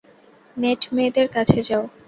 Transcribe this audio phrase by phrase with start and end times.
[0.57, 1.83] Net, মেয়েদের কাছে যাও।